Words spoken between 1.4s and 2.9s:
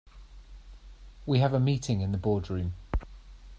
have a meeting in the boardroom.